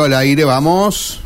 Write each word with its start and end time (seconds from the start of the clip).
Al 0.00 0.14
aire, 0.14 0.44
vamos. 0.44 1.22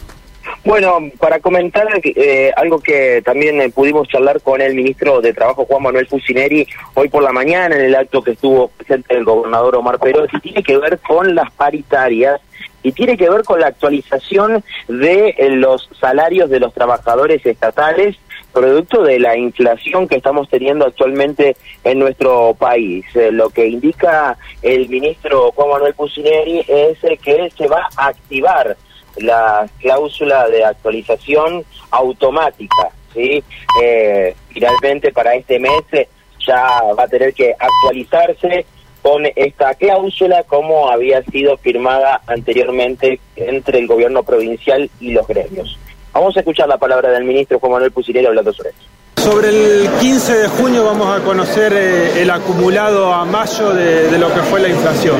Bueno, 0.65 0.99
para 1.21 1.39
comentar 1.39 1.87
eh, 2.03 2.51
algo 2.57 2.81
que 2.81 3.23
también 3.25 3.61
eh, 3.61 3.71
pudimos 3.71 4.09
charlar 4.09 4.41
con 4.41 4.61
el 4.61 4.75
ministro 4.75 5.21
de 5.21 5.33
Trabajo, 5.33 5.65
Juan 5.65 5.85
Manuel 5.85 6.09
Fusineri, 6.09 6.67
hoy 6.95 7.09
por 7.09 7.23
la 7.23 7.31
mañana 7.31 7.77
en 7.77 7.83
el 7.83 7.95
acto 7.95 8.21
que 8.21 8.33
estuvo 8.33 8.69
presente 8.69 9.15
el 9.15 9.25
gobernador 9.25 9.77
Omar 9.77 10.01
Perotti, 10.01 10.41
tiene 10.41 10.65
que 10.65 10.77
ver 10.77 10.99
con 10.99 11.37
las 11.37 11.53
paritarias 11.53 12.41
y 12.83 12.91
tiene 12.91 13.17
que 13.17 13.31
ver 13.31 13.45
con 13.45 13.61
la 13.61 13.69
actualización 13.69 14.65
de 14.89 15.37
eh, 15.39 15.51
los 15.51 15.89
salarios 16.01 16.51
de 16.51 16.59
los 16.59 16.75
trabajadores 16.75 17.47
estatales 17.47 18.17
producto 18.57 19.03
de 19.03 19.21
la 19.21 19.37
inflación 19.37 20.09
que 20.09 20.17
estamos 20.17 20.49
teniendo 20.49 20.87
actualmente 20.87 21.59
en 21.85 21.99
nuestro 21.99 22.55
país. 22.59 23.05
lo 23.33 23.51
que 23.51 23.67
indica 23.67 24.39
el 24.63 24.89
ministro 24.89 25.53
Juan 25.53 25.69
Manuel 25.69 25.93
Fusineri 25.93 26.65
es 26.67 26.99
que 27.23 27.51
se 27.55 27.69
va 27.69 27.87
a 27.99 28.07
activar 28.07 28.75
la 29.19 29.69
cláusula 29.79 30.49
de 30.49 30.65
actualización 30.65 31.67
automática, 31.91 32.89
¿sí? 33.13 33.45
Eh, 33.83 34.35
finalmente 34.49 35.13
para 35.13 35.35
este 35.35 35.59
mes 35.59 35.83
eh, 35.93 36.09
ya 36.47 36.81
va 36.99 37.03
a 37.03 37.09
tener 37.09 37.35
que 37.35 37.55
actualizarse 37.59 38.65
con 39.03 39.23
esta 39.37 39.75
cláusula 39.75 40.45
como 40.45 40.89
había 40.89 41.23
sido 41.25 41.59
firmada 41.59 42.23
anteriormente 42.27 43.21
entre 43.37 43.81
el 43.81 43.87
gobierno 43.87 44.23
provincial 44.23 44.89
y 44.99 45.11
los 45.13 45.27
gremios. 45.29 45.79
Vamos 46.19 46.35
a 46.35 46.41
escuchar 46.41 46.67
la 46.67 46.79
palabra 46.79 47.11
del 47.11 47.25
ministro 47.25 47.59
Juan 47.59 47.73
Manuel 47.73 47.93
Pusilero 47.93 48.29
hablando 48.29 48.51
sobre 48.51 48.71
eso. 48.71 48.79
Sobre 49.23 49.49
el 49.51 49.91
15 50.01 50.35
de 50.35 50.49
junio 50.49 50.83
vamos 50.83 51.15
a 51.15 51.23
conocer 51.23 51.75
eh, 51.75 52.23
el 52.23 52.31
acumulado 52.31 53.13
a 53.13 53.27
mayo 53.27 53.75
de, 53.75 54.19
lo 54.19 54.33
que 54.33 54.41
fue 54.41 54.61
la 54.61 54.69
inflación. 54.69 55.17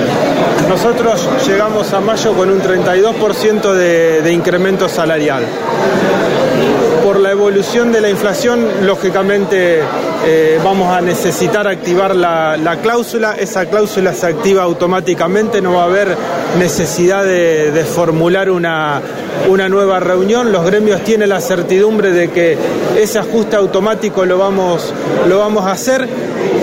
Nosotros 0.71 1.29
llegamos 1.47 1.93
a 1.93 2.01
mayo 2.01 2.33
con 2.33 2.49
un 2.49 2.63
32% 2.63 3.75
de, 3.75 4.23
de 4.23 4.33
incremento 4.33 4.89
salarial 4.89 5.45
por 7.05 7.21
la 7.21 7.31
evolución 7.31 7.93
de 7.93 8.01
la 8.01 8.09
inflación, 8.09 8.67
lógicamente 8.87 9.83
eh, 10.29 10.59
vamos 10.65 10.93
a 10.93 11.01
necesitar 11.01 11.69
activar 11.69 12.17
la, 12.17 12.79
cláusula. 12.83 13.37
Esa 13.39 13.67
cláusula 13.67 14.13
se 14.13 14.27
activa 14.27 14.65
automáticamente, 14.65 15.63
no 15.63 15.75
va 15.75 15.83
a 15.83 15.85
haber 15.85 16.17
necesidad 16.59 17.25
de, 17.25 17.85
formular 17.85 18.51
una, 18.51 19.01
una, 19.49 19.69
nueva 19.69 20.01
reunión. 20.01 20.51
Los 20.51 20.67
gremios 20.67 21.05
tienen 21.05 21.29
la 21.29 21.41
certidumbre 21.41 22.11
de 22.11 22.33
que 22.33 22.59
ese 22.99 23.21
ajuste 23.21 23.55
automático 23.55 24.27
lo 24.27 24.37
vamos, 24.37 24.93
lo 25.29 25.39
vamos 25.39 25.65
a 25.65 25.71
hacer 25.71 26.09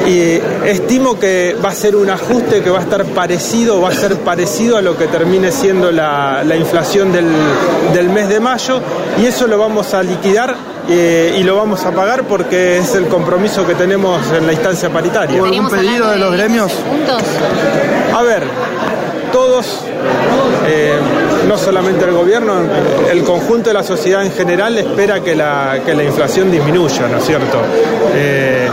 y 0.10 0.42
estimo 0.68 1.18
que 1.18 1.56
va 1.64 1.70
a 1.70 1.74
ser 1.74 1.96
un 1.96 2.10
ajuste 2.10 2.62
que 2.62 2.70
va 2.70 2.80
a 2.80 2.84
estar 2.84 3.06
parecido, 3.06 3.80
va 3.80 3.90
a 3.90 3.94
ser 3.94 4.18
parecido 4.18 4.76
a 4.76 4.82
lo 4.82 4.98
que 4.98 5.08
termine 5.08 5.54
siendo 5.54 5.90
la, 5.90 6.44
inflación 6.54 7.14
del, 7.14 7.28
del, 7.94 8.10
mes 8.10 8.28
de 8.28 8.42
mayo 8.42 8.82
y 9.22 9.26
eso 9.26 9.48
lo 9.48 9.58
vamos 9.58 9.94
a 9.94 10.04
liquidar 10.04 10.73
eh, 10.90 11.38
y 11.40 11.44
lo 11.44 11.56
vamos 11.56 11.86
a 11.86 11.92
pagar 11.92 12.24
porque 12.24 12.78
es 12.78 12.96
el 12.96 13.08
compromiso 13.08 13.66
que 13.66 13.76
tenemos 13.76 14.20
en 14.32 14.46
la 14.46 14.54
instancia 14.54 14.90
paritaria. 14.90 15.38
¿Hubo 15.40 15.46
algún 15.46 15.70
pedido 15.70 16.10
de 16.10 16.18
los 16.18 16.32
gremios? 16.34 16.72
A 18.14 18.22
ver, 18.22 18.44
todos, 19.32 19.82
eh, 20.68 20.94
no 21.48 21.58
solamente 21.58 22.06
el 22.06 22.12
gobierno, 22.12 22.54
el 23.10 23.24
conjunto 23.24 23.70
de 23.70 23.74
la 23.74 23.84
sociedad 23.84 24.24
en 24.26 24.32
general 24.32 24.78
espera 24.78 25.22
que 25.22 25.36
la, 25.36 25.80
que 25.86 25.96
la 25.96 26.04
inflación 26.04 26.52
disminuya, 26.52 27.08
¿no 27.08 27.18
es 27.18 27.26
cierto? 27.26 27.62
Eh, 28.14 28.70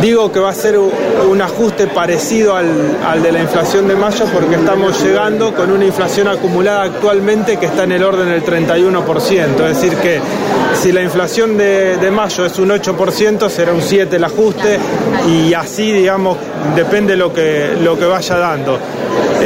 Digo 0.00 0.30
que 0.30 0.40
va 0.40 0.50
a 0.50 0.54
ser 0.54 0.78
un 0.78 1.40
ajuste 1.40 1.86
parecido 1.86 2.56
al, 2.56 3.22
de 3.22 3.32
la 3.32 3.40
inflación 3.40 3.88
de 3.88 3.94
mayo 3.94 4.26
porque 4.32 4.56
estamos 4.56 5.02
llegando 5.02 5.54
con 5.54 5.70
una 5.70 5.84
inflación 5.84 6.28
acumulada 6.28 6.82
actualmente 6.82 7.56
que 7.56 7.66
está 7.66 7.84
en 7.84 7.92
el 7.92 8.02
orden 8.02 8.28
del 8.28 8.44
31%. 8.44 9.68
Es 9.68 9.80
decir, 9.80 9.96
que 9.96 10.20
si 10.80 10.92
la 10.92 11.02
inflación 11.02 11.56
de, 11.56 12.10
mayo 12.12 12.44
es 12.44 12.58
un 12.58 12.70
8%, 12.70 13.48
será 13.48 13.72
un 13.72 13.80
7% 13.80 14.12
el 14.14 14.24
ajuste 14.24 14.78
y 15.28 15.54
así, 15.54 15.92
digamos, 15.92 16.36
depende 16.76 17.16
lo 17.16 17.32
que, 17.32 17.76
lo 17.80 17.98
que 17.98 18.04
vaya 18.04 18.36
dando. 18.36 18.78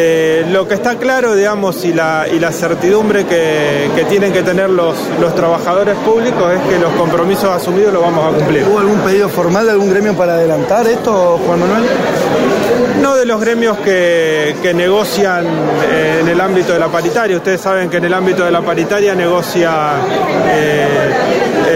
Eh, 0.00 0.46
lo 0.50 0.68
que 0.68 0.74
está 0.74 0.96
claro, 0.96 1.34
digamos, 1.34 1.84
y 1.84 1.92
la, 1.92 2.26
y 2.32 2.38
la 2.38 2.52
certidumbre 2.52 3.26
que, 3.26 3.88
tienen 4.08 4.32
que 4.32 4.42
tener 4.42 4.70
los, 4.70 4.94
los 5.20 5.34
trabajadores 5.34 5.96
públicos 5.98 6.52
es 6.52 6.60
que 6.72 6.78
los 6.78 6.92
compromisos 6.92 7.50
asumidos 7.50 7.92
los 7.92 8.02
vamos 8.02 8.32
a 8.32 8.36
cumplir. 8.36 8.64
¿Hubo 8.64 8.78
algún 8.78 9.00
pedido 9.00 9.28
formal 9.28 9.66
de 9.66 9.72
algún 9.72 9.90
gremio 9.90 10.14
para 10.14 10.37
adelantar 10.38 10.86
esto, 10.86 11.40
Juan 11.44 11.60
Manuel? 11.60 11.84
No 13.00 13.16
de 13.16 13.26
los 13.26 13.40
gremios 13.40 13.78
que, 13.78 14.54
negocian 14.74 15.46
eh, 15.90 16.18
en 16.20 16.28
el 16.28 16.40
ámbito 16.40 16.72
de 16.72 16.78
la 16.78 16.88
paritaria. 16.88 17.36
Ustedes 17.36 17.60
saben 17.60 17.88
que 17.90 17.96
en 17.96 18.04
el 18.04 18.14
ámbito 18.14 18.44
de 18.44 18.50
la 18.50 18.60
paritaria 18.60 19.14
negocia 19.14 19.92
eh, 20.46 21.10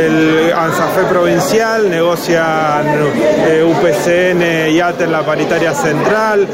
el 0.07 0.53
ANSAFE 0.53 1.05
provincial, 1.05 1.91
negocian 1.91 2.87
eh, 3.47 3.65
UPCN 3.65 4.71
y 4.73 4.81
ATE 4.81 5.07
la 5.07 5.23
paritaria 5.23 5.75
central, 5.75 6.47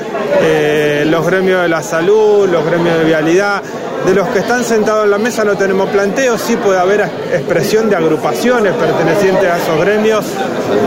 los 1.07 1.27
gremios 1.27 1.63
de 1.63 1.69
la 1.69 1.83
salud, 1.83 2.49
los 2.49 2.65
gremios 2.65 2.99
de 2.99 3.05
vialidad. 3.05 3.63
De 4.07 4.15
los 4.15 4.29
que 4.29 4.39
están 4.39 4.65
sentados 4.65 5.05
en 5.05 5.11
la 5.11 5.19
mesa 5.19 5.45
no 5.45 5.57
tenemos 5.57 5.91
planteo, 5.91 6.39
sí 6.39 6.57
puede 6.57 6.79
haber 6.79 7.03
expresión 7.33 7.91
de 7.91 7.97
agrupaciones 7.97 8.73
pertenecientes 8.75 9.45
a 9.51 9.59
esos 9.59 9.81
gremios 9.81 10.25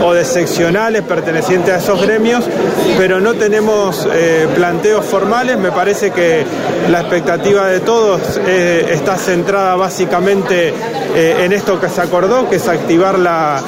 o 0.02 0.12
de 0.12 0.24
seccionales 0.24 1.02
pertenecientes 1.02 1.72
a 1.72 1.76
esos 1.78 2.02
gremios, 2.02 2.44
pero 2.96 3.20
no 3.20 3.34
tenemos 3.34 4.08
eh, 4.12 4.48
planteos 4.54 5.04
formales. 5.04 5.58
Me 5.58 5.70
parece 5.70 6.10
que 6.10 6.44
la 6.90 7.00
expectativa 7.02 7.68
de 7.68 7.80
todos 7.80 8.40
eh, 8.44 8.88
está 8.90 9.16
centrada 9.16 9.76
básicamente 9.76 10.74
eh, 11.14 11.36
en 11.44 11.52
esto 11.52 11.80
que 11.80 11.88
se 11.88 12.00
acordó, 12.00 12.48
que 12.48 12.56
es 12.56 12.66
activar 12.66 13.18
la, 13.18 13.62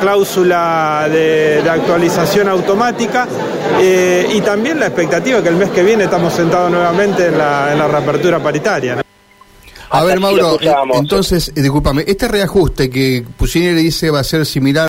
cláusula 0.00 1.08
de, 1.10 1.62
actualización 1.68 2.48
automática 2.48 3.26
y 4.32 4.40
también 4.40 4.78
la 4.78 4.86
expectativa 4.86 5.42
que 5.42 5.48
el 5.48 5.56
mes 5.56 5.70
que 5.70 5.82
viene 5.82 6.04
estamos 6.04 6.32
sentados 6.32 6.70
nuevamente 6.70 7.26
en 7.26 7.36
la, 7.36 7.72
en 7.72 7.78
la 7.78 7.88
reapertura 7.88 8.38
paritaria. 8.38 8.65
A 9.88 10.04
ver, 10.04 10.18
Mauro, 10.18 10.58
entonces, 10.94 11.52
discúlpame, 11.54 12.04
este 12.06 12.28
reajuste 12.28 12.90
que 12.90 13.24
Puccini 13.36 13.66
le 13.66 13.80
dice 13.80 14.10
va 14.10 14.20
a 14.20 14.24
ser 14.24 14.44
similar 14.44 14.84